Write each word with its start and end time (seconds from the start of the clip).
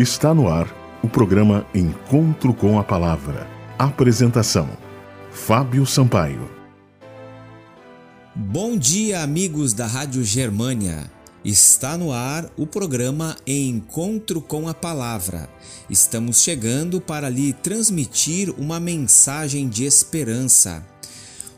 Está 0.00 0.32
no 0.32 0.48
ar 0.48 0.66
o 1.02 1.08
programa 1.10 1.66
Encontro 1.74 2.54
com 2.54 2.78
a 2.78 2.82
Palavra. 2.82 3.46
Apresentação: 3.78 4.66
Fábio 5.30 5.84
Sampaio. 5.84 6.50
Bom 8.34 8.78
dia, 8.78 9.20
amigos 9.20 9.74
da 9.74 9.86
Rádio 9.86 10.24
Germânia. 10.24 11.12
Está 11.44 11.98
no 11.98 12.12
ar 12.12 12.50
o 12.56 12.66
programa 12.66 13.36
Encontro 13.46 14.40
com 14.40 14.68
a 14.68 14.72
Palavra. 14.72 15.50
Estamos 15.90 16.42
chegando 16.42 16.98
para 16.98 17.28
lhe 17.28 17.52
transmitir 17.52 18.48
uma 18.58 18.80
mensagem 18.80 19.68
de 19.68 19.84
esperança. 19.84 20.82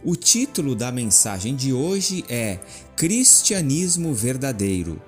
O 0.05 0.17
título 0.17 0.75
da 0.75 0.91
mensagem 0.91 1.55
de 1.55 1.73
hoje 1.73 2.25
é 2.29 2.59
Cristianismo 2.97 4.13
Verdadeiro. 4.13 5.01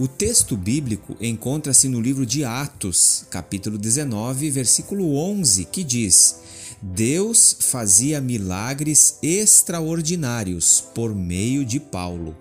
O 0.00 0.08
texto 0.08 0.56
bíblico 0.56 1.14
encontra-se 1.20 1.86
no 1.86 2.00
livro 2.00 2.24
de 2.24 2.42
Atos, 2.42 3.26
capítulo 3.28 3.76
19, 3.76 4.50
versículo 4.50 5.14
11, 5.14 5.66
que 5.66 5.84
diz: 5.84 6.36
Deus 6.80 7.54
fazia 7.60 8.18
milagres 8.18 9.18
extraordinários 9.22 10.82
por 10.94 11.14
meio 11.14 11.66
de 11.66 11.78
Paulo. 11.78 12.34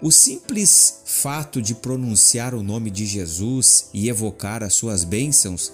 O 0.00 0.10
simples 0.10 1.00
fato 1.04 1.60
de 1.60 1.74
pronunciar 1.74 2.54
o 2.54 2.62
nome 2.62 2.90
de 2.90 3.04
Jesus 3.04 3.90
e 3.92 4.08
evocar 4.08 4.62
as 4.62 4.72
suas 4.72 5.04
bênçãos 5.04 5.70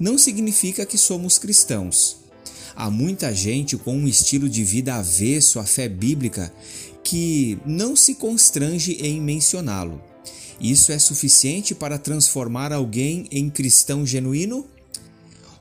não 0.00 0.18
significa 0.18 0.84
que 0.84 0.98
somos 0.98 1.38
cristãos. 1.38 2.16
Há 2.74 2.90
muita 2.90 3.32
gente 3.32 3.76
com 3.76 3.96
um 3.96 4.08
estilo 4.08 4.48
de 4.48 4.64
vida 4.64 4.96
avesso 4.96 5.60
à 5.60 5.64
fé 5.64 5.88
bíblica 5.88 6.52
que 7.04 7.56
não 7.64 7.94
se 7.94 8.16
constrange 8.16 8.94
em 8.94 9.20
mencioná-lo. 9.20 10.15
Isso 10.60 10.90
é 10.90 10.98
suficiente 10.98 11.74
para 11.74 11.98
transformar 11.98 12.72
alguém 12.72 13.26
em 13.30 13.50
cristão 13.50 14.06
genuíno? 14.06 14.66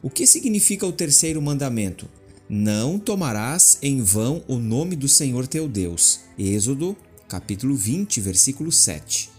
O 0.01 0.09
que 0.09 0.25
significa 0.25 0.85
o 0.85 0.93
terceiro 0.93 1.41
mandamento? 1.41 2.07
Não 2.47 2.97
tomarás 2.97 3.77
em 3.81 4.01
vão 4.01 4.43
o 4.47 4.57
nome 4.57 4.95
do 4.95 5.09
Senhor 5.09 5.47
teu 5.47 5.67
Deus. 5.67 6.21
Êxodo 6.37 6.95
capítulo 7.27 7.75
20, 7.75 8.21
versículo 8.21 8.71
7. 8.71 9.29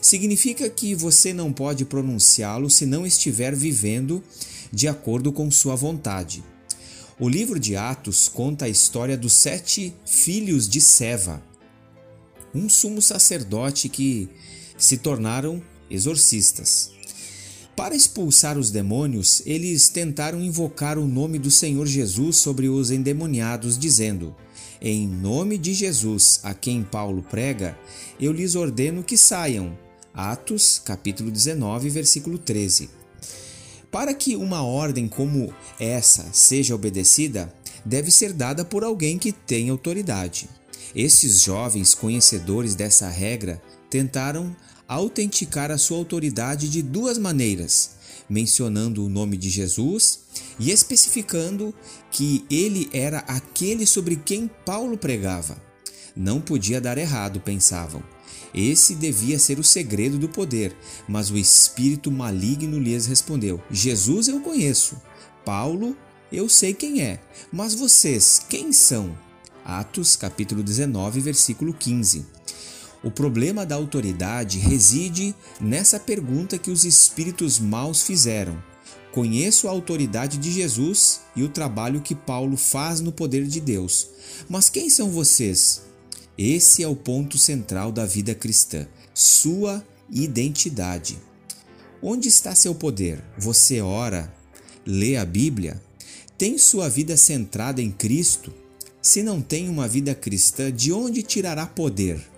Significa 0.00 0.68
que 0.68 0.94
você 0.94 1.32
não 1.32 1.52
pode 1.52 1.84
pronunciá-lo 1.84 2.70
se 2.70 2.86
não 2.86 3.06
estiver 3.06 3.54
vivendo 3.54 4.22
de 4.72 4.88
acordo 4.88 5.32
com 5.32 5.50
sua 5.50 5.76
vontade. 5.76 6.42
O 7.18 7.28
livro 7.28 7.60
de 7.60 7.76
Atos 7.76 8.28
conta 8.28 8.64
a 8.64 8.68
história 8.68 9.16
dos 9.16 9.34
sete 9.34 9.94
filhos 10.04 10.68
de 10.68 10.80
Seva, 10.80 11.42
um 12.54 12.68
sumo 12.68 13.00
sacerdote 13.00 13.88
que 13.88 14.28
se 14.76 14.98
tornaram 14.98 15.62
exorcistas. 15.90 16.90
Para 17.74 17.94
expulsar 17.94 18.56
os 18.58 18.70
demônios, 18.70 19.42
eles 19.44 19.88
tentaram 19.88 20.40
invocar 20.40 20.98
o 20.98 21.06
nome 21.06 21.38
do 21.38 21.50
Senhor 21.50 21.86
Jesus 21.86 22.36
sobre 22.36 22.68
os 22.68 22.90
endemoniados, 22.90 23.78
dizendo: 23.78 24.34
em 24.80 25.08
nome 25.08 25.56
de 25.56 25.72
Jesus, 25.72 26.40
a 26.42 26.52
quem 26.52 26.82
Paulo 26.82 27.22
prega, 27.22 27.78
eu 28.20 28.30
lhes 28.30 28.54
ordeno 28.54 29.02
que 29.02 29.16
saiam. 29.16 29.76
Atos, 30.12 30.80
capítulo 30.84 31.30
19, 31.30 31.88
versículo 31.88 32.38
13. 32.38 32.90
Para 33.90 34.12
que 34.12 34.36
uma 34.36 34.62
ordem 34.62 35.08
como 35.08 35.52
essa 35.80 36.28
seja 36.32 36.74
obedecida, 36.74 37.52
deve 37.84 38.10
ser 38.10 38.32
dada 38.32 38.64
por 38.64 38.84
alguém 38.84 39.18
que 39.18 39.32
tem 39.32 39.70
autoridade. 39.70 40.48
Esses 40.94 41.42
jovens 41.42 41.94
conhecedores 41.94 42.74
dessa 42.74 43.08
regra 43.08 43.60
tentaram 43.90 44.54
autenticar 44.88 45.70
a 45.70 45.78
sua 45.78 45.98
autoridade 45.98 46.68
de 46.68 46.82
duas 46.82 47.18
maneiras: 47.18 47.96
mencionando 48.28 49.04
o 49.04 49.08
nome 49.08 49.36
de 49.36 49.50
Jesus 49.50 50.20
e 50.58 50.70
especificando 50.70 51.74
que 52.10 52.44
ele 52.50 52.88
era 52.92 53.18
aquele 53.20 53.86
sobre 53.86 54.16
quem 54.16 54.50
Paulo 54.64 54.96
pregava. 54.96 55.60
Não 56.14 56.40
podia 56.40 56.80
dar 56.80 56.96
errado, 56.96 57.40
pensavam. 57.40 58.02
Esse 58.54 58.94
devia 58.94 59.38
ser 59.38 59.58
o 59.58 59.64
segredo 59.64 60.18
do 60.18 60.30
poder, 60.30 60.74
mas 61.06 61.30
o 61.30 61.36
espírito 61.36 62.10
maligno 62.10 62.78
lhes 62.78 63.06
respondeu: 63.06 63.62
Jesus 63.70 64.28
eu 64.28 64.40
conheço, 64.40 65.00
Paulo 65.44 65.96
eu 66.32 66.48
sei 66.48 66.74
quem 66.74 67.02
é, 67.02 67.20
mas 67.52 67.74
vocês 67.74 68.40
quem 68.48 68.72
são? 68.72 69.16
Atos 69.64 70.16
capítulo 70.16 70.62
19, 70.62 71.20
versículo 71.20 71.72
15. 71.72 72.35
O 73.06 73.10
problema 73.12 73.64
da 73.64 73.76
autoridade 73.76 74.58
reside 74.58 75.32
nessa 75.60 76.00
pergunta 76.00 76.58
que 76.58 76.72
os 76.72 76.84
espíritos 76.84 77.60
maus 77.60 78.02
fizeram: 78.02 78.60
Conheço 79.12 79.68
a 79.68 79.70
autoridade 79.70 80.38
de 80.38 80.50
Jesus 80.50 81.20
e 81.36 81.44
o 81.44 81.48
trabalho 81.48 82.00
que 82.00 82.16
Paulo 82.16 82.56
faz 82.56 82.98
no 82.98 83.12
poder 83.12 83.46
de 83.46 83.60
Deus. 83.60 84.08
Mas 84.48 84.68
quem 84.68 84.90
são 84.90 85.08
vocês? 85.08 85.82
Esse 86.36 86.82
é 86.82 86.88
o 86.88 86.96
ponto 86.96 87.38
central 87.38 87.92
da 87.92 88.04
vida 88.04 88.34
cristã, 88.34 88.88
sua 89.14 89.86
identidade. 90.10 91.16
Onde 92.02 92.26
está 92.26 92.56
seu 92.56 92.74
poder? 92.74 93.22
Você 93.38 93.80
ora? 93.80 94.34
Lê 94.84 95.16
a 95.16 95.24
Bíblia? 95.24 95.80
Tem 96.36 96.58
sua 96.58 96.88
vida 96.88 97.16
centrada 97.16 97.80
em 97.80 97.92
Cristo? 97.92 98.52
Se 99.00 99.22
não 99.22 99.40
tem 99.40 99.68
uma 99.68 99.86
vida 99.86 100.12
cristã, 100.12 100.72
de 100.72 100.92
onde 100.92 101.22
tirará 101.22 101.66
poder? 101.66 102.34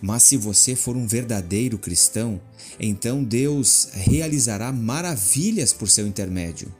Mas 0.00 0.22
se 0.22 0.36
você 0.36 0.74
for 0.76 0.96
um 0.96 1.06
verdadeiro 1.06 1.78
cristão, 1.78 2.40
então 2.78 3.24
Deus 3.24 3.88
realizará 3.92 4.72
maravilhas 4.72 5.72
por 5.72 5.88
seu 5.88 6.06
intermédio. 6.06 6.72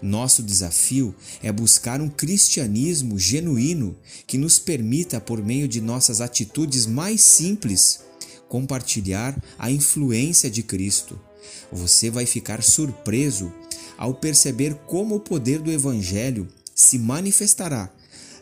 Nosso 0.00 0.42
desafio 0.42 1.14
é 1.42 1.50
buscar 1.50 2.00
um 2.00 2.08
cristianismo 2.08 3.18
genuíno 3.18 3.96
que 4.26 4.36
nos 4.36 4.58
permita, 4.58 5.20
por 5.20 5.42
meio 5.42 5.66
de 5.66 5.80
nossas 5.80 6.20
atitudes 6.20 6.86
mais 6.86 7.22
simples, 7.22 8.00
compartilhar 8.48 9.40
a 9.58 9.70
influência 9.70 10.50
de 10.50 10.62
Cristo. 10.62 11.18
Você 11.72 12.10
vai 12.10 12.26
ficar 12.26 12.62
surpreso 12.62 13.52
ao 13.96 14.14
perceber 14.14 14.74
como 14.86 15.16
o 15.16 15.20
poder 15.20 15.58
do 15.60 15.70
Evangelho 15.70 16.48
se 16.74 16.98
manifestará 16.98 17.90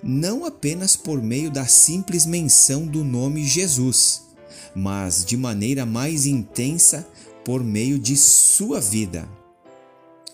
não 0.02 0.44
apenas 0.44 0.96
por 0.96 1.22
meio 1.22 1.50
da 1.50 1.66
simples 1.66 2.26
menção 2.26 2.86
do 2.86 3.04
nome 3.04 3.44
Jesus, 3.44 4.22
mas 4.74 5.24
de 5.24 5.36
maneira 5.36 5.86
mais 5.86 6.26
intensa 6.26 7.06
por 7.44 7.62
meio 7.62 7.98
de 7.98 8.16
sua 8.16 8.80
vida. 8.80 9.28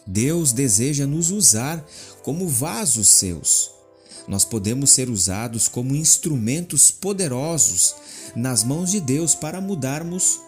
Deus 0.06 0.52
deseja 0.52 1.06
nos 1.06 1.30
usar 1.30 1.84
como 2.22 2.48
vasos 2.48 3.08
seus. 3.08 3.70
Nós 4.26 4.44
podemos 4.44 4.90
ser 4.90 5.10
usados 5.10 5.68
como 5.68 5.94
instrumentos 5.94 6.90
poderosos 6.90 7.94
nas 8.34 8.64
mãos 8.64 8.90
de 8.90 9.00
Deus 9.00 9.34
para 9.34 9.60
mudarmos 9.60 10.40